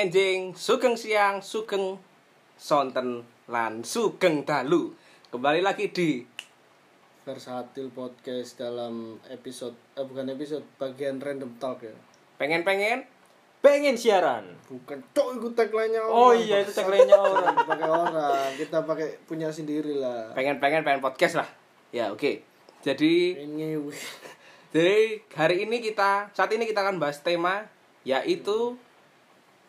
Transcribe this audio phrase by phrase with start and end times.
[0.00, 2.00] enjing, sugeng siang, sugeng
[2.56, 3.20] sonten
[3.52, 4.96] lan sugeng dalu.
[5.28, 6.24] Kembali lagi di
[7.20, 11.92] Versatil podcast dalam episode eh bukan episode bagian random talk ya.
[12.40, 13.04] Pengen-pengen?
[13.60, 14.48] Pengen siaran.
[14.72, 17.54] Bukan cok itu tagline-nya oh orang, iya itu tagline-nya orang.
[17.60, 20.32] pakai orang kita pakai punya sendiri lah.
[20.32, 21.48] Pengen-pengen pengen podcast lah.
[21.92, 22.40] Ya, oke.
[22.80, 23.76] Jadi ini
[24.72, 27.68] jadi hari ini kita saat ini kita akan bahas tema
[28.00, 28.80] yaitu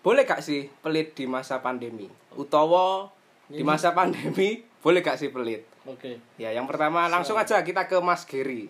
[0.02, 2.10] boleh gak sih pelit di masa pandemi?
[2.34, 3.06] Utawa
[3.46, 5.70] di masa pandemi boleh gak sih pelit?
[5.82, 8.70] oke Ya, yang pertama langsung aja kita ke Mas Geri.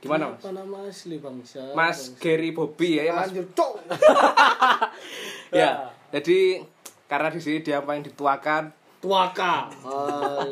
[0.00, 0.40] Gimana, Mas?
[0.40, 2.20] apa nama asli bangsa Mas Bangsa.
[2.24, 3.28] Geri Bobby ya, ya Mas.
[3.28, 3.46] anjir
[5.60, 5.70] Ya,
[6.14, 6.62] jadi
[7.10, 8.70] karena di sini dia paling dituakan.
[9.00, 9.68] tuaka.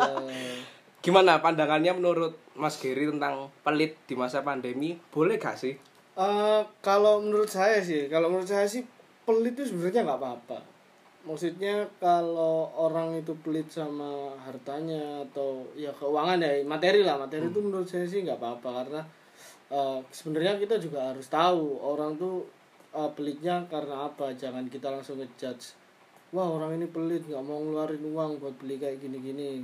[1.04, 4.98] Gimana pandangannya menurut Mas Geri tentang pelit di masa pandemi?
[5.14, 5.78] Boleh gak sih?
[6.18, 8.82] Eh, kalau menurut saya sih kalau menurut saya sih
[9.28, 10.58] pelit itu sebenarnya nggak apa-apa.
[11.28, 17.20] Maksudnya kalau orang itu pelit sama hartanya atau ya keuangan ya materi lah.
[17.20, 19.00] Materi itu menurut saya sih nggak apa-apa karena
[19.68, 22.48] eh, sebenarnya kita juga harus tahu orang tuh
[22.96, 24.32] eh, pelitnya karena apa.
[24.32, 25.76] Jangan kita langsung ngejudge
[26.32, 29.60] wah orang ini pelit nggak mau ngeluarin uang buat beli kayak gini-gini.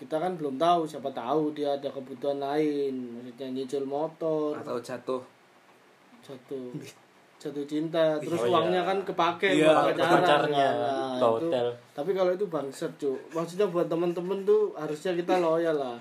[0.00, 3.20] Kita kan belum tahu siapa tahu dia ada kebutuhan lain.
[3.20, 4.56] Maksudnya nyicil motor.
[4.56, 5.36] Atau jatuh?
[6.26, 6.74] jatuh
[7.46, 8.88] jatuh cinta terus Oh, uangnya iya.
[8.88, 11.66] kan kepake Iya, buat pacarnya, Nah, ke itu- hotel.
[11.92, 15.96] tapi kalau itu bangsat cuy maksudnya buat temen-temen tuh harusnya kita loyal lah.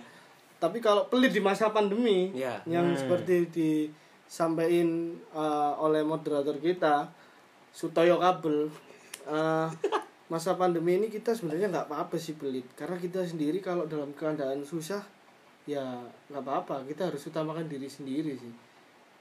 [0.55, 2.57] Tapi kalau pelit di masa pandemi Iya.
[2.65, 4.89] yang seperti disampaikan
[5.31, 7.05] uh, oleh moderator kita
[7.69, 8.71] Sutoyo Kabel
[9.25, 9.67] uh,
[10.31, 12.65] masa pandemi ini kita sebenarnya nggak apa-apa sih pelit.
[12.73, 15.03] Karena kita sendiri kalau dalam keadaan susah
[15.63, 15.83] ya
[16.27, 16.81] nggak apa-apa.
[16.83, 18.53] Kita harus utamakan diri sendiri sih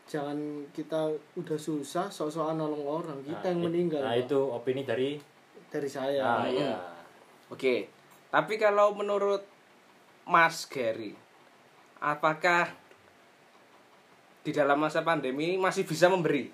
[0.05, 1.09] jangan kita
[1.41, 5.17] udah susah sok-sokan nolong orang kita yang meninggal nah itu opini dari
[5.73, 6.75] dari saya nah, iya.
[7.53, 7.93] Oke.
[8.33, 9.45] Tapi kalau menurut
[10.27, 11.13] Mas Geri,
[12.01, 12.73] apakah
[14.43, 16.49] di dalam masa pandemi masih bisa memberi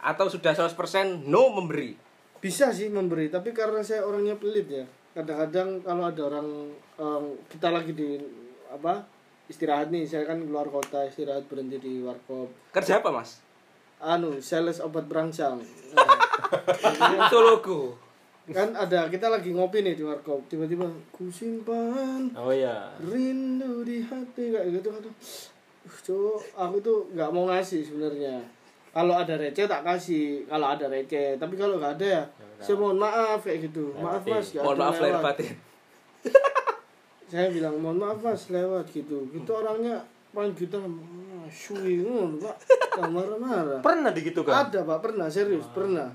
[0.00, 2.06] atau sudah 100% no memberi?
[2.36, 4.84] bisa sih memberi tapi karena saya orangnya pelit ya
[5.16, 6.48] kadang-kadang kalau ada orang
[7.00, 8.20] em, kita lagi di
[8.68, 9.02] apa
[9.46, 12.50] istirahat nih saya kan keluar kota istirahat berhenti di warkop.
[12.74, 13.46] Kerja apa, Mas?
[13.96, 15.56] anu sales obat berangsang
[15.96, 16.04] Nah,
[17.28, 17.96] Itu logo.
[18.46, 20.44] kan ada kita lagi ngopi nih di warkop.
[20.46, 22.30] Tiba-tiba kusimpan.
[22.36, 22.92] Oh iya.
[23.02, 28.38] Rindu di hati kayak gitu aduh uh, cowok aku tuh nggak mau ngasih sebenarnya.
[28.94, 30.46] Kalau ada receh tak kasih.
[30.46, 32.22] Kalau ada receh tapi kalau nggak ada ya
[32.60, 33.90] saya mohon maaf kayak gitu.
[33.98, 35.54] Maaf mas Mohon maaf lahir batin.
[37.26, 39.26] saya bilang mohon maaf mas lewat gitu.
[39.28, 39.98] Gitu orangnya
[40.30, 40.86] paling gitu ah,
[41.48, 42.56] shui ngono, pak.
[43.02, 43.80] Marah-marah.
[43.80, 46.06] Pernah begitu kan ada pak pernah serius pernah.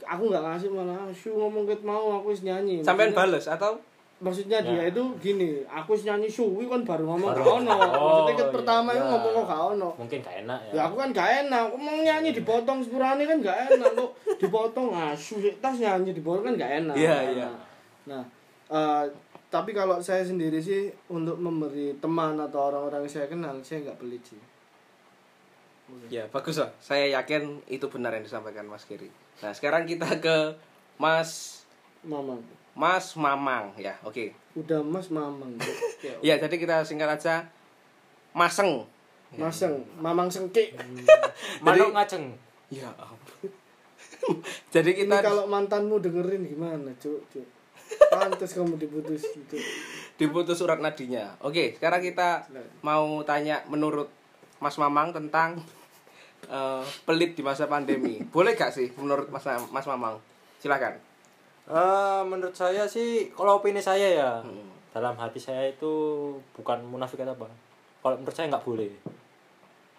[0.00, 2.80] Aku nggak ngasih malah "Ah, shu ngomong ket mau aku wis nyanyi.
[2.80, 3.72] Sampean Maksudnya- bales atau?
[4.18, 4.90] Maksudnya dia Ya.
[4.90, 7.70] itu gini aku wis nyanyi suwi kan baru ngomong Baru- gak ono.
[7.70, 9.10] Oh, maksudnya ket iya, pertama itu iya.
[9.14, 9.88] ngomong kok gak ono.
[9.94, 10.72] Mungkin gak enak ya.
[10.74, 11.62] Ya aku kan gak enak.
[11.70, 14.10] Aku mau nyanyi dipotong sepurane kan gak enak kok.
[14.36, 16.94] Dipotong asu tas nyanyi dipotong kan gak enak.
[16.98, 17.48] Iya, iya.
[18.06, 18.22] nah
[18.68, 19.04] eh,
[19.48, 23.98] tapi kalau saya sendiri sih untuk memberi teman atau orang-orang yang saya kenal saya nggak
[23.98, 24.40] pelit sih
[26.12, 26.68] Ya, bagus lah.
[26.78, 29.08] Saya yakin itu benar yang disampaikan Mas Geri.
[29.40, 30.52] Nah, sekarang kita ke
[31.00, 31.64] Mas
[32.04, 32.44] mamang
[32.76, 33.96] Mas Mamang ya.
[34.04, 34.36] Oke.
[34.52, 35.56] udah mas mamang
[36.04, 37.48] Ya, Ya, jadi kita singkat aja
[38.36, 38.84] Maseng.
[39.30, 40.76] maseng mamang sengke
[41.64, 42.36] manuk ngaceng
[42.68, 43.48] Ya ampun.
[44.74, 47.48] jadi ini kita kalau mantanmu dengerin gimana cuk cuk
[48.12, 49.56] pantas kamu diputus gitu
[50.18, 51.38] diputus surat nadinya.
[51.46, 52.42] Oke, sekarang kita
[52.82, 54.10] mau tanya menurut
[54.58, 55.62] Mas Mamang tentang
[56.50, 58.18] eh, pelit di masa pandemi.
[58.34, 60.18] Boleh gak sih menurut Mas Mas Mamang?
[60.58, 60.98] Silakan.
[61.70, 64.30] Eh, menurut saya sih kalau opini saya ya
[64.90, 65.92] dalam hati saya itu
[66.58, 67.46] bukan munafik atau apa
[68.00, 68.88] kalau menurut saya nggak boleh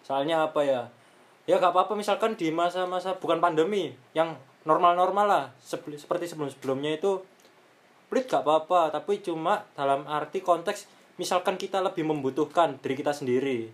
[0.02, 0.82] soalnya apa ya
[1.46, 4.34] ya nggak apa-apa misalkan di masa-masa bukan pandemi yang
[4.66, 7.22] normal-normal lah seperti sebelum-sebelumnya itu
[8.10, 13.70] pelit gak apa-apa tapi cuma dalam arti konteks misalkan kita lebih membutuhkan diri kita sendiri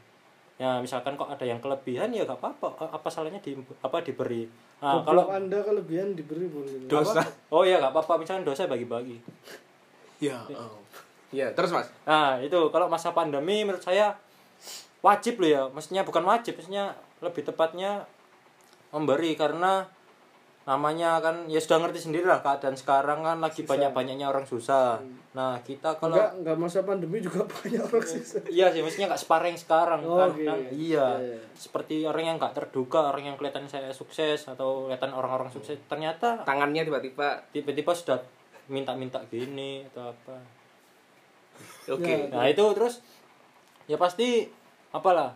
[0.60, 4.44] ya misalkan kok ada yang kelebihan ya gak apa-apa apa salahnya di apa diberi
[4.84, 7.24] nah, kalau anda kelebihan diberi boleh Dosa.
[7.54, 9.16] oh ya gak apa-apa misalkan dosa bagi-bagi
[10.22, 10.40] Ya.
[10.56, 10.80] Oh.
[11.34, 11.90] Ya, terus Mas.
[12.08, 14.16] Nah, itu kalau masa pandemi menurut saya
[15.04, 15.62] wajib loh ya.
[15.68, 18.08] Maksudnya bukan wajib, maksudnya lebih tepatnya
[18.94, 19.84] memberi karena
[20.66, 24.98] namanya kan ya sudah ngerti sendiri lah keadaan sekarang kan lagi banyak-banyaknya orang susah.
[25.30, 29.22] Nah, kita kalau enggak enggak masa pandemi juga banyak orang susah Iya sih, maksudnya nggak
[29.22, 30.34] separah yang sekarang Oh, kan.
[30.34, 30.42] oke.
[30.42, 30.66] Nah, iya.
[30.74, 31.38] Iya, iya.
[31.54, 36.42] Seperti orang yang nggak terduga, orang yang kelihatan saya sukses atau kelihatan orang-orang sukses, ternyata
[36.42, 38.18] Tangannya tiba-tiba tiba-tiba sudah
[38.66, 40.36] minta-minta gini atau apa.
[41.94, 42.02] oke.
[42.10, 42.26] Ya.
[42.26, 43.06] Nah itu terus
[43.86, 44.50] ya pasti
[44.90, 45.30] apalah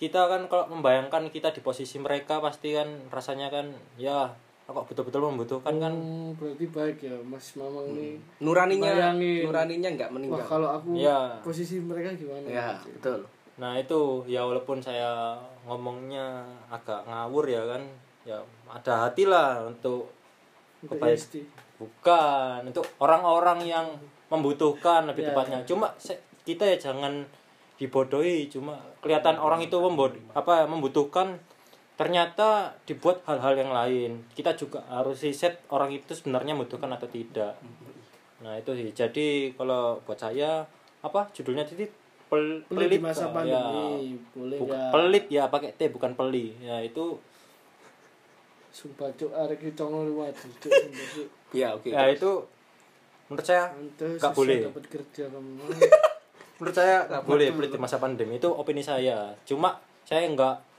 [0.00, 3.68] kita kan kalau membayangkan kita di posisi mereka pasti kan rasanya kan
[4.00, 4.32] ya
[4.72, 9.42] kok betul-betul membutuhkan kan Hmm, berarti baik ya Mas Mamang ini Nuraninya Bayangin.
[9.44, 10.46] nuraninya nggak wah meninggal.
[10.46, 11.38] kalau aku Iya.
[11.40, 13.26] posisi mereka gimana Ya, betul.
[13.56, 17.82] nah itu ya walaupun saya ngomongnya agak ngawur ya kan
[18.22, 20.08] ya ada hati lah untuk
[20.82, 21.44] kebaik-
[21.76, 23.86] bukan untuk orang-orang yang
[24.28, 27.24] membutuhkan lebih Ya, tepatnya cuma se- kita ya jangan
[27.76, 31.40] dibodohi cuma kelihatan orang itu membod apa membutuhkan
[32.00, 34.24] ternyata dibuat hal-hal yang lain.
[34.32, 37.60] Kita juga harus riset orang itu sebenarnya membutuhkan atau tidak.
[38.40, 38.88] Nah itu sih.
[38.96, 40.64] Jadi kalau buat saya
[41.04, 41.84] apa judulnya tadi
[42.32, 43.28] pel- Pelit di masa.
[43.28, 44.16] Ya, pandemi.
[44.32, 44.88] boleh bukan ya.
[44.88, 46.56] pelit ya pakai T bukan peli.
[46.64, 47.20] Ya itu
[48.72, 51.28] sumpah cuk arek iki congol cuk cuk.
[51.52, 51.92] Ya, oke.
[51.92, 52.30] ya itu
[53.28, 54.72] menurut saya Nggak boleh.
[54.72, 55.68] dapat kerja kamu.
[56.56, 58.40] Menurut saya nggak boleh pelit di masa pandemi.
[58.40, 59.36] Itu opini saya.
[59.44, 59.76] Cuma
[60.08, 60.69] saya nggak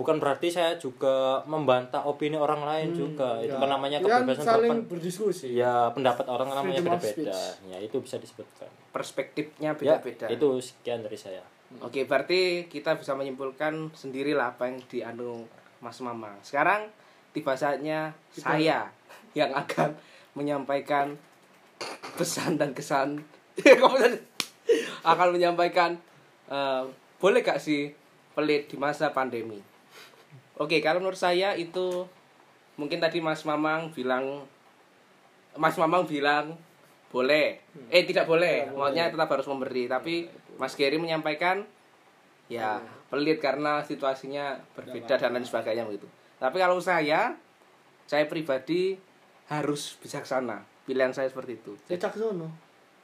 [0.00, 3.36] bukan berarti saya juga membantah opini orang lain juga.
[3.44, 5.52] Itu kan namanya kan kebebasan saling berpen- berdiskusi.
[5.52, 7.36] Ya pendapat orang kan namanya beda-beda
[7.68, 8.72] ya itu bisa disebutkan.
[8.96, 10.32] Perspektifnya ya beda-beda.
[10.32, 11.44] itu sekian dari saya.
[11.84, 15.44] Oke, berarti kita bisa menyimpulkan sendirilah apa yang dianu
[15.84, 16.40] Mas Mamang.
[16.42, 16.88] Sekarang
[17.36, 18.90] tiba saatnya saya
[19.38, 19.94] yang akan
[20.34, 21.14] menyampaikan
[22.16, 23.22] pesan dan kesan.
[23.60, 23.76] Tadi
[25.04, 25.94] akan menyampaikan
[26.48, 26.84] eh,
[27.20, 27.92] boleh gak sih
[28.34, 29.60] pelit di masa pandemi.
[30.60, 32.04] Oke, kalau menurut saya itu
[32.76, 34.44] mungkin tadi Mas Mamang bilang
[35.56, 36.52] Mas Mamang bilang
[37.08, 37.64] boleh.
[37.88, 38.68] Eh tidak boleh.
[38.68, 40.28] Maunya tetap harus memberi, tapi
[40.60, 41.64] Mas Geri menyampaikan
[42.52, 42.76] ya
[43.08, 46.04] pelit karena situasinya berbeda dan lain sebagainya begitu.
[46.36, 47.34] Tapi kalau saya
[48.04, 49.00] saya pribadi
[49.48, 50.62] harus bijaksana.
[50.84, 51.72] Pilihan saya seperti itu.
[51.88, 52.50] Caksono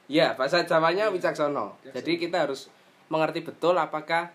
[0.07, 1.75] Ya, bahasa Jawanya wicaksono.
[1.83, 2.71] Jadi kita harus
[3.11, 4.31] mengerti betul apakah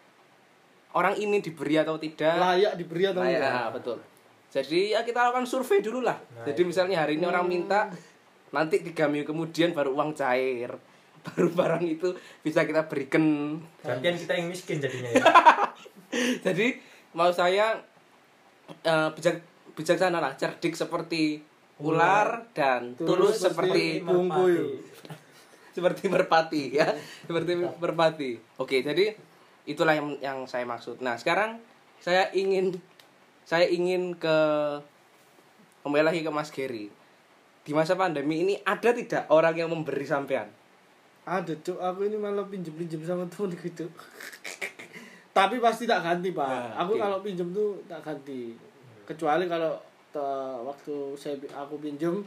[0.93, 2.37] orang ini diberi atau tidak.
[2.37, 3.99] layak diberi atau Nah, enggak ya, betul.
[4.53, 6.19] Jadi ya kita lakukan survei dulu lah.
[6.45, 7.89] Jadi misalnya hari ini orang minta,
[8.53, 10.77] nanti tiga minggu kemudian baru uang cair,
[11.27, 12.13] baru barang itu
[12.45, 13.57] bisa kita berikan.
[13.81, 15.25] gantian kita yang miskin jadinya ya
[16.47, 16.77] Jadi
[17.17, 17.81] mau saya
[18.85, 19.41] eh, bijak
[19.73, 21.41] bijaksana lah, cerdik seperti
[21.83, 24.79] ular dan tulus, seperti bungkuyu
[25.77, 26.93] seperti merpati ya
[27.25, 29.17] seperti merpati oke jadi
[29.69, 31.01] itulah yang yang saya maksud.
[31.05, 31.63] Nah sekarang
[32.03, 32.77] saya ingin
[33.47, 34.37] saya ingin ke
[35.83, 36.91] kembali lagi ke Mas Geri
[37.63, 40.51] di masa pandemi ini ada tidak orang yang memberi sampean?
[41.23, 41.79] Ada cuk.
[41.79, 43.87] Aku ini malah pinjem pinjem sama temen gitu
[45.33, 46.45] tapi pasti tak ganti pak.
[46.45, 47.01] Nah, aku oke.
[47.01, 48.53] kalau pinjem tuh tak ganti.
[49.09, 49.73] Kecuali kalau
[50.13, 52.21] te- waktu saya aku pinjem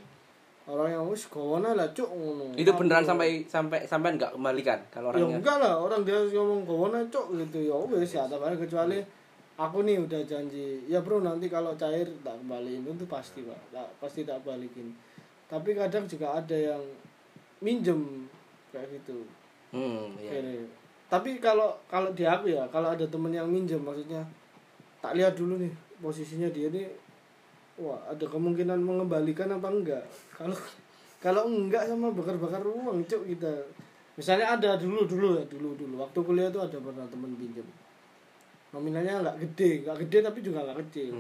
[0.66, 2.50] orang yang wis kawana lah cuk ngono.
[2.58, 5.38] Itu beneran Aku- sampai sampai sampai nggak kembalikan kalau ya orangnya?
[5.38, 7.58] enggak lah orang dia ngomong kawana cuk gitu.
[7.70, 8.98] Ya wis ya balik kecuali
[9.56, 12.82] aku nih udah janji ya bro nanti kalau cair tak kembaliin.
[12.82, 13.60] Itu pasti pak.
[13.70, 14.90] Tak, pasti tak balikin.
[15.46, 16.82] Tapi kadang juga ada yang
[17.62, 18.26] minjem
[18.74, 19.22] kayak gitu.
[19.70, 20.42] Hmm, iya.
[20.42, 20.66] Kere.
[21.06, 24.26] Tapi kalau kalau di aku ya, kalau ada temen yang minjem maksudnya
[24.98, 25.70] tak lihat dulu nih
[26.02, 26.90] posisinya dia nih
[27.80, 30.04] wah ada kemungkinan mengembalikan apa enggak.
[30.32, 30.58] Kalau
[31.20, 33.54] kalau enggak sama bakar-bakar uang cuk kita.
[34.16, 37.68] Misalnya ada dulu dulu ya dulu dulu waktu kuliah tuh ada pernah temen pinjem.
[38.72, 41.16] Nominalnya nggak gede, nggak gede tapi juga nggak kecil.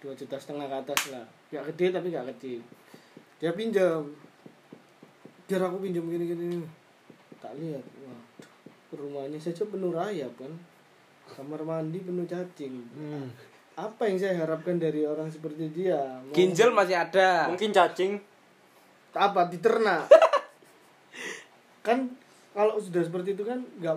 [0.00, 1.26] Dua juta setengah ke atas lah.
[1.50, 2.60] Nggak gede tapi nggak kecil.
[3.42, 4.06] Dia pinjam.
[5.50, 6.62] Biar aku pinjam gini-gini.
[7.42, 7.82] Tak lihat.
[8.06, 8.22] Wah,
[8.94, 10.50] rumahnya saja penuh rayap kan
[11.30, 12.74] kamar mandi penuh cacing
[13.80, 15.96] apa yang saya harapkan dari orang seperti dia?
[16.20, 17.48] Mau- ginjal masih ada.
[17.48, 18.20] Mungkin cacing.
[19.16, 19.48] Apa?
[19.48, 20.10] Diternak?
[21.86, 22.12] Kan
[22.52, 23.96] kalau sudah seperti itu kan nggak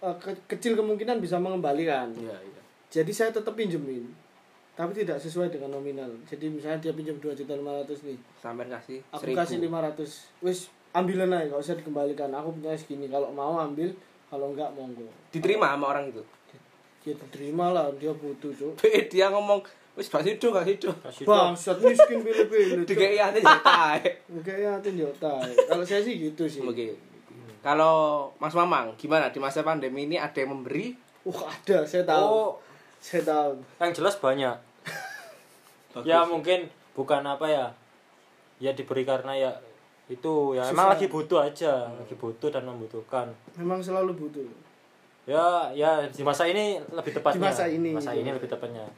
[0.00, 2.08] eh, ke- kecil kemungkinan bisa mengembalikan.
[2.16, 2.60] Iya iya.
[2.88, 4.08] Jadi saya tetap pinjemin
[4.78, 6.06] tapi tidak sesuai dengan nominal.
[6.24, 8.14] Jadi misalnya dia pinjam dua juta lima ratus nih.
[8.38, 9.38] Sampai kasih aku seribu.
[9.42, 10.10] kasih lima ratus.
[10.40, 12.30] Wis ambilan aja nggak usah dikembalikan.
[12.32, 13.10] Aku punya segini.
[13.10, 13.90] Kalau mau ambil
[14.30, 15.10] kalau enggak monggo.
[15.34, 16.22] Diterima sama orang itu
[17.02, 19.62] ya diterima lah dia butuh cuk Be, dia ngomong
[19.94, 22.88] wis gak sido gak sido Kasih bangsat miskin pilih-pilih cuk.
[22.88, 25.50] dikei ate jatah Kayaknya hati dia tai.
[25.66, 26.62] Kalau saya sih gitu sih.
[26.62, 26.94] oke
[27.58, 30.94] kalau Mas Mamang gimana di masa pandemi ini ada yang memberi
[31.26, 32.24] Wah ada, saya tahu.
[32.24, 32.50] Oh,
[32.96, 33.58] Saya tahu.
[33.76, 34.56] yang jelas banyak.
[36.08, 37.66] ya mungkin bukan apa ya.
[38.58, 39.50] Ya diberi karena ya
[40.08, 40.92] itu ya emang Susah.
[40.96, 43.28] lagi butuh aja, lagi butuh dan membutuhkan.
[43.54, 44.46] Memang selalu butuh.
[45.28, 47.36] Ya, ya di masa ini lebih tepatnya.
[47.36, 48.88] Di masa ini, Masa ini lebih tepatnya.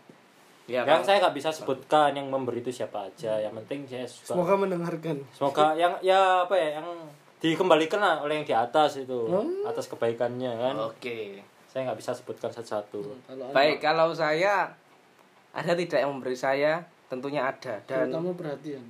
[0.71, 3.35] ya yang saya nggak bisa sebutkan yang memberi itu siapa aja.
[3.37, 4.39] Yang penting saya suka.
[4.39, 5.19] Semoga mendengarkan.
[5.35, 6.87] Semoga yang ya apa ya yang
[7.43, 9.67] dikembalikan lah oleh yang di atas itu Hmm.
[9.67, 10.75] atas kebaikannya kan.
[10.79, 13.03] oke Saya nggak bisa sebutkan satu-satu.
[13.27, 14.71] Kalau baik kalau saya
[15.51, 16.79] ada tidak yang memberi saya
[17.11, 18.87] tentunya ada dan terutama perhatian.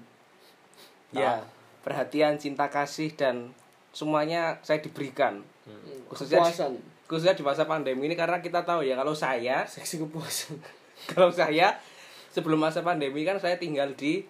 [1.10, 1.40] ya
[1.80, 3.56] perhatian cinta kasih dan
[3.90, 5.40] semuanya saya diberikan
[6.06, 6.72] khususnya di, Kepuasan.
[7.10, 10.54] Khususnya di masa pandemi ini karena kita tahu ya kalau saya Seksi kepuasan.
[11.08, 11.74] kalau saya
[12.28, 14.22] sebelum masa pandemi kan saya tinggal di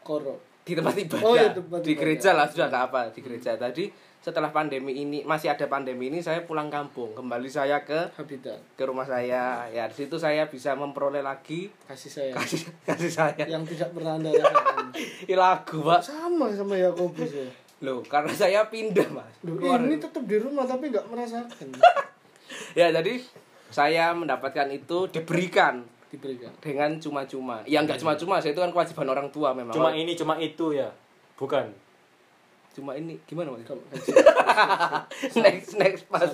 [0.00, 0.40] Koro.
[0.62, 2.00] di tempat ibadah Oh, iya, tempat di ibadah.
[2.00, 6.16] gereja lah sudah nggak apa di gereja tadi setelah pandemi ini masih ada pandemi ini
[6.18, 8.56] saya pulang kampung kembali saya ke Habitat.
[8.72, 12.32] ke rumah saya ya di situ saya bisa memperoleh lagi Kasih saya.
[12.32, 14.96] kasih kasih saya Yang tidak pernah anda rasakan.
[15.28, 17.44] Ini lagu pak Sama sama Yakobus ya.
[17.84, 19.34] Loh karena saya pindah mas.
[19.44, 19.78] Keluar.
[19.84, 21.68] ini tetap di rumah tapi nggak merasakan.
[22.78, 23.20] ya jadi
[23.68, 25.84] saya mendapatkan itu diberikan.
[26.08, 26.54] Diberikan.
[26.62, 27.60] dengan cuma-cuma.
[27.68, 29.74] Ya nggak cuma-cuma saya itu kan kewajiban orang tua memang.
[29.74, 30.88] Cuma ini, cuma itu ya.
[31.36, 31.68] Bukan.
[32.74, 33.14] cuma ini.
[33.28, 33.62] Gimana mas?
[33.62, 33.86] Kamu-
[35.46, 36.26] next next pas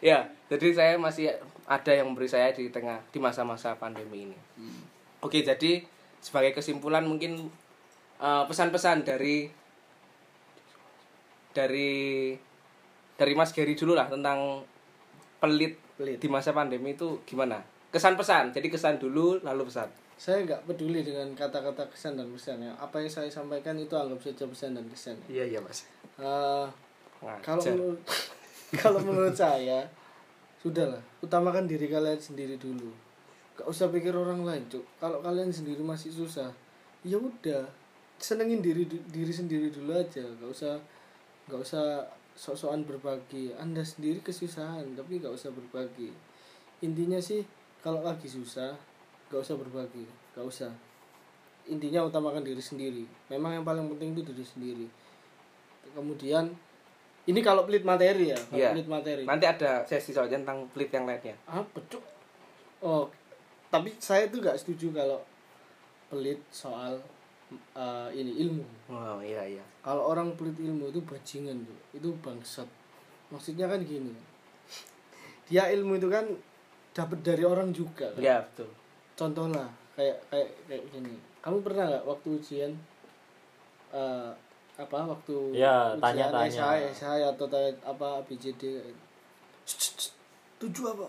[0.00, 1.32] ya jadi saya masih
[1.66, 4.38] ada yang memberi saya di tengah di masa-masa pandemi ini.
[5.20, 5.82] Oke jadi
[6.20, 7.48] sebagai kesimpulan mungkin
[8.20, 9.48] eh, pesan-pesan dari
[11.56, 12.32] dari
[13.16, 14.60] dari Mas Gary dulu lah tentang
[15.40, 16.20] pelit, Pelit.
[16.20, 17.64] di masa pandemi itu gimana?
[17.88, 19.88] Kesan pesan jadi kesan dulu lalu pesan.
[20.16, 22.72] Saya nggak peduli dengan kata-kata kesan dan pesan ya.
[22.76, 25.88] Apa yang saya sampaikan itu anggap saja pesan dan kesan iya iya mas.
[26.20, 26.66] Eh,
[27.40, 28.00] kalau menurut
[28.84, 29.80] kalau menurut saya
[30.60, 32.92] sudahlah utamakan diri kalian sendiri dulu.
[33.56, 34.84] Gak usah pikir orang lain cuk.
[35.00, 36.52] Kalau kalian sendiri masih susah
[37.06, 37.64] ya udah
[38.16, 40.24] senengin diri diri sendiri dulu aja.
[40.24, 40.74] Gak usah
[41.46, 41.84] gak usah
[42.36, 43.52] sok-sokan berbagi.
[43.56, 46.12] Anda sendiri kesusahan tapi gak usah berbagi.
[46.84, 47.44] Intinya sih
[47.80, 48.76] kalau lagi susah
[49.32, 50.04] gak usah berbagi.
[50.36, 50.72] Gak usah.
[51.66, 53.04] Intinya utamakan diri sendiri.
[53.32, 54.86] Memang yang paling penting itu diri sendiri.
[55.94, 56.52] Kemudian
[57.26, 58.70] ini kalau pelit materi ya kalau Iya.
[58.76, 59.22] pelit materi.
[59.26, 61.34] Nanti ada sesi soalnya tentang pelit yang lainnya.
[61.48, 62.04] Apa cuk
[62.84, 63.08] oh
[63.66, 65.18] tapi saya tuh gak setuju kalau
[66.06, 66.94] pelit soal
[67.74, 68.64] uh, ini ilmu.
[68.90, 69.64] Oh iya iya.
[69.84, 72.66] Kalau orang pelit ilmu itu bajingan tuh itu bangsat.
[73.30, 74.12] Maksudnya kan gini.
[75.46, 76.26] Dia ilmu itu kan
[76.96, 78.22] dapat dari orang juga kan?
[78.22, 78.70] iya betul.
[79.14, 81.14] Contoh lah kayak kayak kayak gini.
[81.44, 82.72] Kamu pernah nggak waktu ujian
[83.94, 84.30] eh
[84.76, 86.92] apa waktu Ya, ujian tanya-tanya.
[86.92, 88.82] SI, SI atau tanya apa ABCD
[90.60, 91.06] tujuh apa?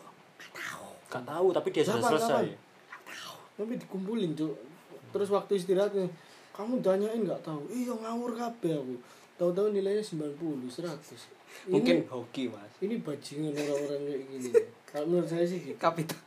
[1.07, 2.47] Gak tahu, tapi dia sudah selesai.
[3.57, 4.53] tapi dikumpulin tuh
[5.09, 6.05] terus waktu istirahat nih,
[6.57, 8.95] kamu tanyain nggak tahu iya ngawur kabeh aku
[9.37, 10.89] tahu-tahu nilainya 90 100
[11.69, 14.49] ini, mungkin hoki mas ini bajingan orang-orang kayak gini
[14.89, 16.17] kalau menurut saya sih gitu kapital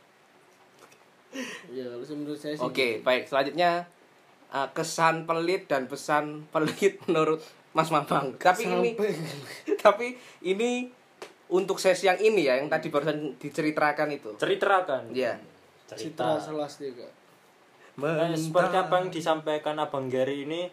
[1.71, 3.07] ya kalau menurut saya sih Oke, gitu.
[3.07, 3.23] baik.
[3.27, 3.87] Selanjutnya
[4.51, 7.39] uh, kesan pelit dan pesan pelit menurut
[7.71, 8.35] Mas Mamang.
[8.35, 8.91] Tapi ini
[9.83, 10.91] tapi ini
[11.51, 14.31] untuk sesi yang ini ya, yang tadi barusan diceritakan itu.
[14.39, 15.11] Ceritakan.
[15.11, 15.35] Ya.
[15.91, 16.39] citra Cerita.
[16.39, 17.07] selastika
[17.99, 20.71] Nah, seperti apa yang disampaikan Abang Gary ini,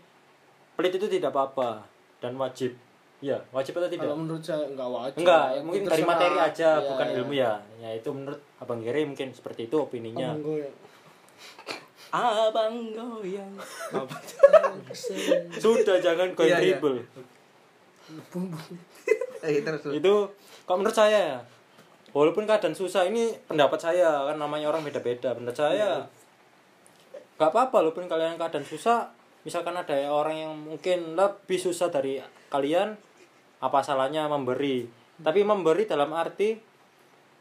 [0.78, 1.82] pelit itu tidak apa-apa
[2.22, 2.78] dan wajib.
[3.18, 4.06] Ya, wajib atau tidak?
[4.06, 7.14] kalau menurut saya nggak wajib Enggak, Ya, mungkin dari materi aja, Ya, bukan ya.
[7.18, 7.52] ilmu ya.
[7.82, 10.38] Ya itu menurut Abang Gary mungkin seperti itu opininya.
[10.38, 10.74] Abang goyang.
[12.14, 13.52] Abang goyang.
[15.58, 16.78] Sudah jangan goyang iya.
[16.78, 17.02] dribble.
[19.42, 19.82] Terus.
[19.98, 20.14] Itu
[20.62, 21.38] kalau menurut saya ya,
[22.14, 25.34] walaupun keadaan susah ini pendapat saya kan namanya orang beda-beda.
[25.34, 26.06] Pendapat saya
[27.38, 32.18] nggak apa-apa walaupun kalian keadaan susah, misalkan ada orang yang mungkin lebih susah dari
[32.50, 32.98] kalian,
[33.58, 34.90] apa salahnya memberi?
[35.18, 36.58] Tapi memberi dalam arti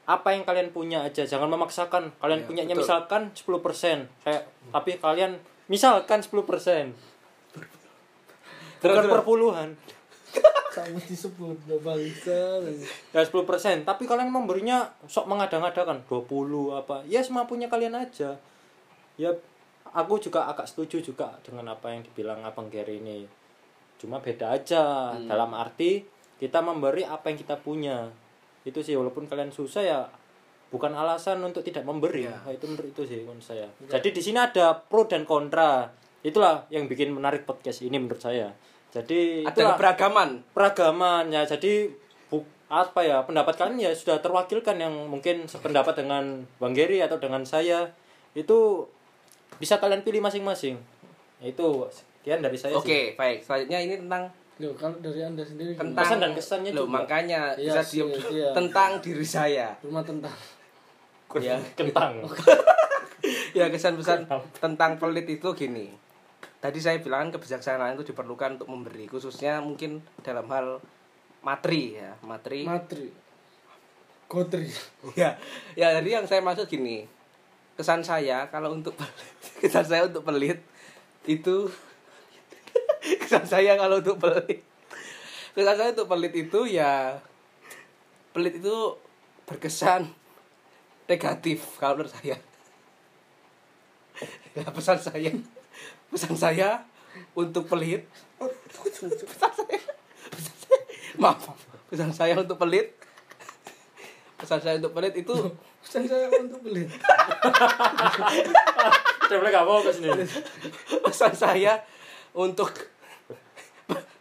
[0.08, 2.16] apa yang kalian punya aja, jangan memaksakan.
[2.18, 2.86] Kalian Ya, punyanya betul.
[2.86, 5.36] misalkan 10%, kayak tapi kalian
[5.68, 6.32] misalkan 10%.
[8.78, 9.14] Terus, Bukan terus.
[9.14, 9.70] perpuluhan.
[10.70, 12.62] sama disebut gak bangsa
[13.10, 13.34] ya 10%
[13.82, 16.30] tapi kalian memberinya sok mengada-ngadakan 20
[16.78, 18.38] apa ya semampunya kalian aja
[19.18, 19.34] ya
[19.94, 23.28] aku juga agak setuju juga dengan apa yang dibilang abang Gary ini.
[23.98, 25.14] Cuma beda aja.
[25.18, 26.06] Dalam arti
[26.38, 28.10] kita memberi apa yang kita punya.
[28.62, 30.00] Itu sih walaupun kalian susah ya
[30.68, 32.28] bukan alasan untuk tidak memberi.
[32.28, 33.68] Nah, itu menurut itu sih menurut saya.
[33.88, 35.88] Jadi di sini ada pro dan kontra.
[36.22, 38.52] Itulah yang bikin menarik podcast ini menurut saya.
[38.92, 40.44] Jadi Ada keberagaman.
[40.52, 41.48] peragaman ya.
[41.48, 41.88] Jadi
[42.28, 47.16] bu, apa ya pendapat kalian ya sudah terwakilkan yang mungkin sependapat dengan Bang Geri atau
[47.20, 47.96] dengan saya.
[48.36, 48.92] Itu
[49.58, 50.78] bisa kalian pilih masing-masing
[51.42, 53.46] itu sekian dari saya Oke, baik.
[53.46, 56.02] Selanjutnya ini tentang Loh, kalau dari anda sendiri tentang?
[56.02, 57.06] Kesan dan kesannya Loh, juga.
[57.06, 58.50] makanya Iya bisa sih, diem iya.
[58.58, 59.68] tentang diri saya.
[59.86, 60.34] rumah tentang.
[61.38, 61.62] Ya.
[61.78, 62.26] kentang
[63.58, 64.26] ya kesan-pesan
[64.58, 65.94] tentang pelit itu gini.
[66.58, 70.82] Tadi saya bilang kebijaksanaan itu diperlukan untuk memberi, khususnya mungkin dalam hal
[71.46, 72.66] materi ya, materi.
[72.66, 73.08] matri
[74.28, 74.68] kotri
[75.16, 75.40] ya,
[75.80, 77.08] ya jadi yang saya maksud gini.
[77.78, 78.98] Kesan saya kalau untuk
[79.62, 80.60] kesan saya untuk pelit
[81.30, 81.70] itu
[83.22, 84.66] kesan saya kalau untuk pelit.
[85.54, 87.22] Kesan saya untuk pelit itu ya
[88.34, 88.98] pelit itu
[89.46, 90.10] berkesan
[91.06, 92.36] negatif kalau menurut saya.
[94.58, 95.32] Ya pesan saya
[96.10, 96.82] pesan saya
[97.38, 98.10] untuk pelit.
[98.38, 99.82] Pesan saya,
[100.30, 100.78] pesan saya
[101.18, 101.54] maaf
[101.88, 102.94] pesan saya untuk pelit.
[104.38, 105.34] Pesan saya untuk pelit itu
[105.88, 106.84] pesan saya untuk beli.
[109.28, 110.12] Gak mau ke sini.
[111.08, 111.80] Pesan saya
[112.36, 112.76] untuk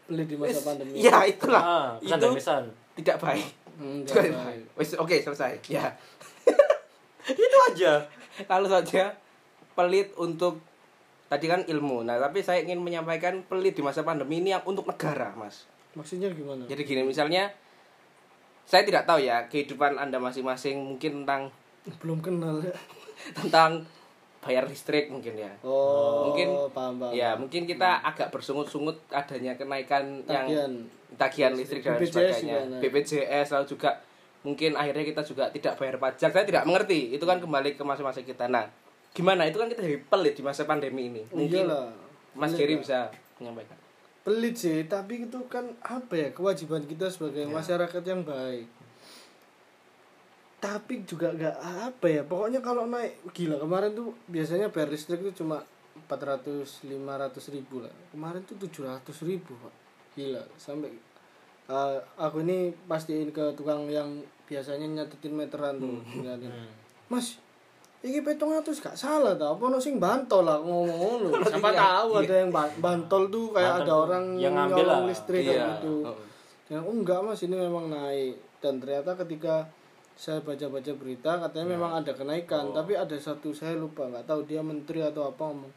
[0.07, 1.03] beli di masa pandemi.
[1.03, 1.63] ya itulah.
[1.63, 2.65] Ah, pesan itu dan kesan
[2.97, 3.47] tidak baik.
[3.77, 4.63] Hmm, Tidak baik.
[4.97, 5.61] oke selesai.
[5.69, 5.93] Ya.
[7.29, 8.09] Itu aja.
[8.49, 9.13] Lalu saja
[9.76, 10.65] pelit untuk
[11.29, 12.07] tadi kan ilmu.
[12.07, 15.69] Nah tapi saya ingin menyampaikan pelit di masa pandemi ini yang untuk negara mas.
[15.93, 16.65] Maksudnya gimana?
[16.65, 17.52] Jadi gini misalnya
[18.67, 21.49] saya tidak tahu ya kehidupan anda masing-masing mungkin tentang
[22.02, 22.59] belum kenal.
[22.59, 22.75] ya
[23.39, 23.87] tentang
[24.43, 25.50] bayar listrik mungkin ya.
[25.67, 27.11] Oh Mungkin, paham paham.
[27.15, 30.47] ya mungkin kita agak bersungut-sungut adanya kenaikan yang
[31.19, 31.55] tagihan.
[31.55, 32.39] listrik dan BPJS sebagainya.
[32.43, 32.81] juga naik.
[32.83, 33.91] BPJS lalu juga
[34.47, 36.31] mungkin akhirnya kita juga tidak bayar pajak.
[36.31, 37.15] Saya tidak mengerti.
[37.15, 38.47] Itu kan kembali ke masa-masa kita.
[38.47, 38.71] Nah
[39.11, 39.47] gimana?
[39.50, 41.23] Itu kan kita jadi pelit di masa pandemi ini.
[41.35, 41.91] Mungkin iyalah.
[42.37, 42.81] Mas Giri lah.
[42.83, 42.99] bisa
[43.43, 43.79] menyampaikan
[44.26, 48.67] pelit sih tapi itu kan apa ya kewajiban kita sebagai masyarakat yang baik.
[50.58, 55.47] Tapi juga nggak apa ya pokoknya kalau naik gila kemarin tuh biasanya bayar listrik itu
[55.47, 55.62] cuma
[56.10, 57.95] 400 500 ribu lah.
[58.10, 59.75] Kemarin tuh 700 ribu pak.
[60.19, 60.91] Gila sampai
[61.71, 66.50] eh, aku ini pastiin ke tukang yang biasanya nyatetin meteran tuh ngeliatin.
[67.06, 67.39] mas
[68.00, 71.28] Iki petong atus gak salah tau, apa no sing bantol lah ngomong ngono.
[71.43, 75.80] Siapa tahu ada yang ban- bantol tuh kayak Bantol ada orang yang ngambil listrik Iya.
[75.80, 76.04] gitu.
[76.04, 76.19] Oh.
[76.67, 77.41] Ya oh enggak mas.
[77.41, 78.37] Ini memang naik.
[78.61, 79.67] Dan ternyata ketika
[80.13, 82.71] saya baca-baca berita katanya memang ada kenaikan.
[82.71, 85.73] Tapi ada satu saya lupa nggak tahu dia menteri atau apa ngomong.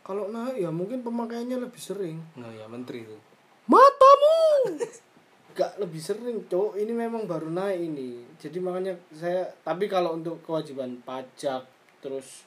[0.00, 2.20] Kalau naik ya mungkin pemakaiannya lebih sering.
[2.34, 3.16] Nah ya menteri itu
[3.64, 4.36] matamu
[5.54, 8.26] gak lebih sering cowok ini memang baru naik ini.
[8.36, 11.62] Jadi makanya saya tapi kalau untuk kewajiban pajak
[12.02, 12.42] terus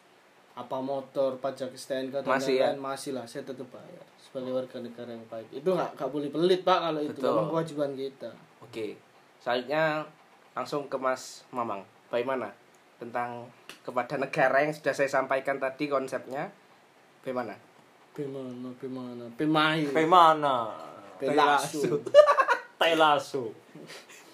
[0.57, 2.73] apa motor pajak STNK dan Masih ya?
[2.75, 3.23] lain-lain masih lah.
[3.23, 5.47] Saya tetap bayar sebagai warga negara yang baik.
[5.55, 7.11] Itu nggak nggak boleh pelit pak kalau itu.
[7.15, 7.31] Betul.
[7.31, 8.29] memang kewajiban kita.
[8.59, 8.85] Oke.
[9.39, 10.03] Selanjutnya
[10.51, 11.81] langsung ke Mas Mamang.
[12.11, 12.51] Bagaimana
[12.99, 13.47] tentang
[13.85, 16.51] kepada negara yang sudah saya sampaikan tadi konsepnya?
[17.23, 17.55] Bagaimana?
[18.11, 20.53] Bagaimana, bagaimana, pemai, Bagaimana?
[22.77, 23.51] Telasu.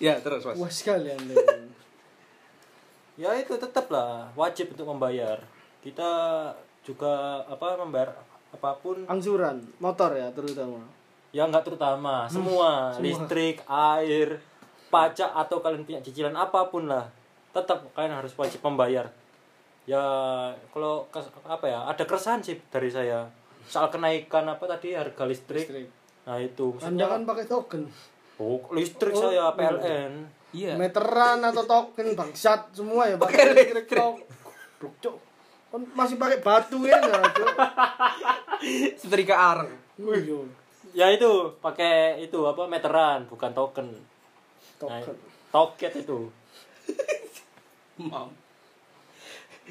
[0.03, 1.35] ya terus Mas Wah sekali anda.
[3.13, 5.37] Ya itu tetap lah wajib untuk membayar.
[5.85, 6.09] Kita
[6.81, 8.09] juga apa membayar
[8.49, 10.81] apa pun Angsuran, motor ya terutama.
[11.33, 13.01] ya nggak terutama semua, semua.
[13.01, 14.37] listrik, air,
[14.93, 17.09] pajak atau kalian punya cicilan apa pun lah
[17.53, 19.09] tetap kalian harus wajib membayar.
[19.85, 20.01] Ya
[20.73, 21.05] kalau
[21.45, 23.29] apa ya ada keresahan sih dari saya
[23.69, 25.69] soal kenaikan apa tadi harga listrik.
[25.69, 25.89] Listrik.
[26.25, 27.85] Nah itu Anda kan pakai token.
[28.39, 29.45] Oh, listrik Oh, saya iya.
[29.53, 30.11] PLN.
[30.53, 34.15] iya Meteran atau token bangsat semua ya Pakai listrik tok.
[35.01, 35.15] Cok.
[35.73, 37.49] Kan masih pakai batu ya Cok?
[38.97, 39.73] setrika areng
[40.93, 43.87] Ya itu pakai itu apa meteran bukan token.
[44.85, 45.15] Nah, token.
[45.49, 46.29] toket itu.
[47.97, 48.29] Mam.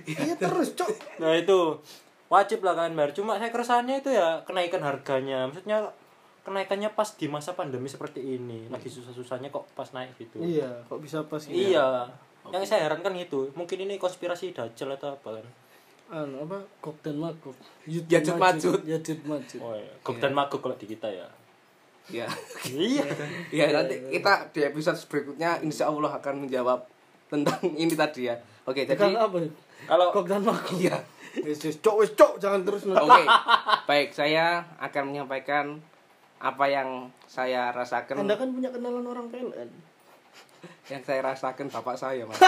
[0.02, 1.20] Iya terus, Cok.
[1.22, 1.78] Nah itu
[2.26, 3.12] wajib lah kalian bayar.
[3.14, 5.46] Cuma saya keresahannya itu ya kenaikan harganya.
[5.46, 5.94] Maksudnya
[6.42, 8.66] kenaikannya pas di masa pandemi seperti ini.
[8.68, 10.42] Lagi susah-susahnya kok pas naik gitu.
[10.42, 11.54] Iya, kok bisa pas gitu?
[11.54, 12.10] Iya.
[12.50, 13.50] Yang saya heran kan gitu.
[13.54, 15.46] Mungkin ini konspirasi dajjal atau apa kan.
[16.12, 16.60] Anu apa?
[16.82, 17.56] Kok dan magok.
[17.86, 18.82] Yajud majud.
[18.84, 19.60] Yajud majud.
[19.62, 19.92] Oh iya.
[20.02, 21.24] Gog dan magog kalau di kita ya.
[22.10, 22.26] Ya.
[22.66, 23.06] Iya.
[23.54, 26.84] Ya nanti kita di episode berikutnya insya Allah akan menjawab
[27.30, 28.36] tentang ini tadi ya.
[28.68, 29.38] Oke, jadi apa?
[29.88, 30.76] Kalau Kok dan mako.
[30.78, 30.98] Iya.
[31.80, 33.24] Cok wis cok jangan terus Oke.
[33.88, 35.80] Baik, saya akan menyampaikan
[36.42, 38.26] apa yang saya rasakan?
[38.26, 39.70] Anda kan punya kenalan orang PLN.
[40.92, 42.38] yang saya rasakan bapak saya mas.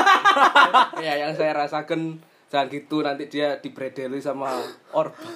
[1.07, 2.19] Ya yang saya rasakan
[2.51, 4.51] jangan gitu nanti dia dibredeli sama
[4.91, 5.31] orba.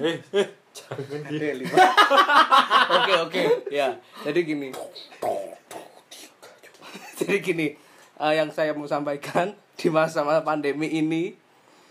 [0.00, 1.76] Eh, eh, jangan gitu.
[2.96, 4.68] oke oke ya jadi gini.
[7.20, 7.68] Jadi gini
[8.16, 11.36] eh, yang saya mau sampaikan di masa-masa pandemi ini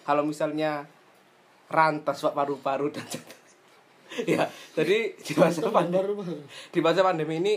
[0.06, 0.89] kalau misalnya
[1.69, 3.06] rantas pak paru-paru dan
[4.36, 4.43] ya
[4.75, 6.13] jadi di masa pandemi
[6.73, 7.53] di masa pandemi ini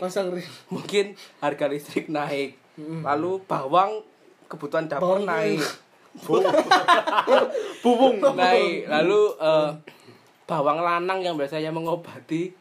[0.70, 2.58] mungkin harga listrik naik.
[2.78, 4.00] Lalu bawang
[4.48, 5.60] kebutuhan dapur Bawang naik.
[7.84, 8.20] bubung.
[8.36, 8.84] Naik.
[8.84, 9.70] Lalu eh,
[10.44, 12.52] bawang lanang yang biasanya mengobati.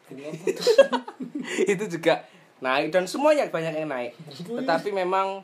[1.67, 2.23] Itu juga
[2.63, 4.15] naik dan semuanya banyak yang naik.
[4.31, 5.43] Tetapi memang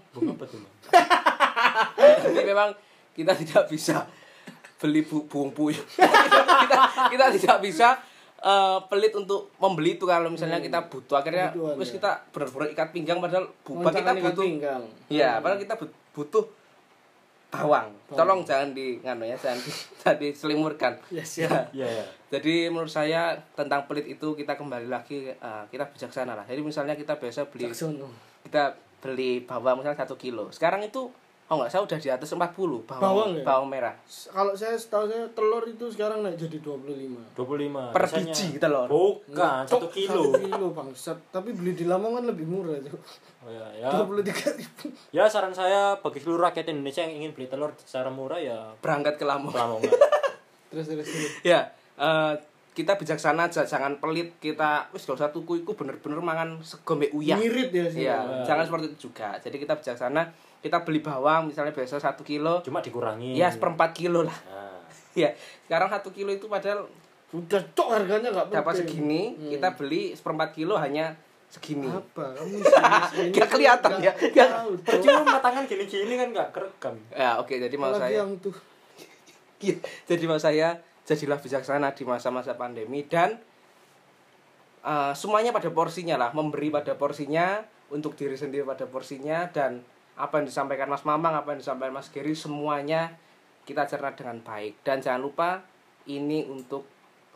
[0.92, 2.72] tapi memang
[3.12, 4.08] kita tidak bisa
[4.78, 7.98] beli bu puyuh kita, kita tidak bisa
[8.48, 12.00] eh, pelit untuk membeli itu kalau misalnya kita butuh akhirnya wis ya.
[12.00, 14.84] kita benar-benar ikat pinggang padahal bukan kita butuh pinggang.
[15.12, 16.46] Iya, padahal kita but- butuh
[17.48, 17.88] bawang.
[18.12, 19.72] Tolong jangan di nganu ya, jangan di,
[20.04, 20.94] jangan diselimurkan.
[21.12, 21.48] Yes, Ya.
[21.76, 22.06] Iya, iya.
[22.28, 26.44] Jadi menurut saya tentang pelit itu kita kembali lagi eh, kita bijaksana lah.
[26.48, 27.96] Jadi misalnya kita biasa beli Jackson.
[28.44, 30.52] kita beli bawang misalnya satu kilo.
[30.52, 31.08] Sekarang itu
[31.48, 32.44] oh nggak saya udah di atas 40
[32.84, 33.44] bawang Bawang ya?
[33.44, 37.24] bawang merah Kalau saya setahu saya telur itu sekarang naik jadi 25.
[37.34, 37.96] 25.
[37.96, 38.88] per Biasanya- biji telur.
[38.88, 40.22] Bukan, satu Cok, kilo.
[40.28, 41.18] Satu kilo bangsat.
[41.30, 43.00] Tapi beli di Lamongan lebih murah tuh.
[43.40, 43.88] Oh, ya, ya.
[43.90, 44.92] Dua puluh tiga ribu.
[45.10, 49.16] Ya saran saya bagi seluruh rakyat Indonesia yang ingin beli telur secara murah ya Berangkat
[49.16, 49.80] ke Lamongan.
[49.80, 49.92] Lamongan.
[50.68, 51.32] Terus terus terus.
[51.42, 52.34] ya eh,
[52.74, 57.10] kita bijaksana aja jangan pelit kita wis gak usah tuku iku bener-bener mangan sego mbek
[57.10, 58.04] uyah Ngirit ya sih.
[58.04, 59.34] Iya, jangan seperti itu juga.
[59.40, 60.28] Jadi kita bijaksana,
[60.60, 63.34] kita beli bawang misalnya biasa satu kilo, Cuma dikurangi.
[63.34, 64.38] ya seperempat kilo lah.
[64.48, 64.78] Nah,
[65.18, 65.34] Ya,
[65.66, 66.86] sekarang satu kilo itu padahal
[67.28, 71.12] Udah cok harganya nggak dapat segini, kita beli seperempat kilo hanya
[71.48, 71.84] segini.
[71.86, 72.32] Apa?
[72.40, 74.16] Kamu sini- Gak kelihatan ya.
[74.32, 75.04] Gak- tahu, Cok.
[75.04, 76.96] Percuma tangan gini-gini kan nggak kerekam.
[77.12, 78.56] Ya, oke, jadi mau saya yang tuh.
[79.58, 83.36] Iya, jadi mau saya jadilah bijaksana di masa-masa pandemi dan
[84.84, 89.84] eh, semuanya pada porsinya lah, memberi pada porsinya untuk diri sendiri pada porsinya dan
[90.18, 93.14] apa yang disampaikan Mas Mamang, apa yang disampaikan Mas Geri semuanya
[93.64, 95.50] kita cerna dengan baik dan jangan lupa
[96.10, 96.88] ini untuk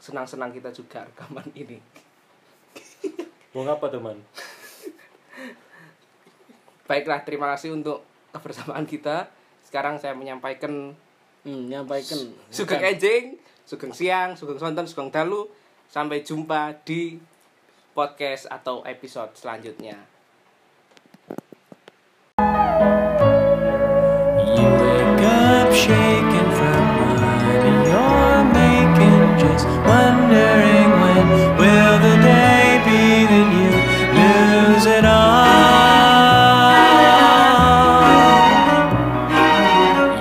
[0.01, 1.77] senang-senang kita juga rekaman ini.
[3.53, 4.17] Mau ngapa tuh, Man?
[6.87, 9.27] Baiklah, terima kasih untuk kebersamaan kita.
[9.63, 10.95] Sekarang saya menyampaikan
[11.41, 12.37] Hmm, nyampaikan.
[12.55, 13.33] Sugeng Enjing,
[13.65, 15.49] Sugeng Siang, Sugeng Sonten, Sugeng Dalu.
[15.91, 17.19] Sampai jumpa di
[17.91, 20.10] podcast atau episode selanjutnya.
[25.81, 27.41] Shaking from what
[27.89, 31.25] you're making, just wondering when
[31.57, 33.71] will the day be that you
[34.19, 35.41] lose it all.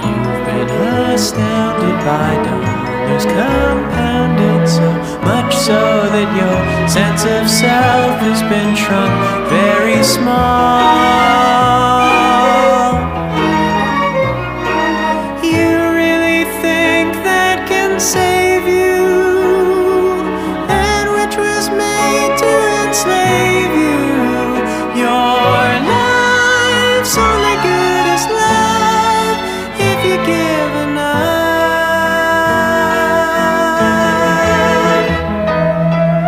[0.04, 0.70] You've been
[1.12, 4.88] astounded by dollars compounded so
[5.28, 5.80] much so
[6.14, 7.99] that your sense of self